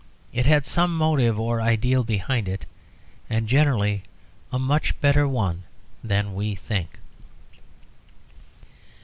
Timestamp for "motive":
0.97-1.39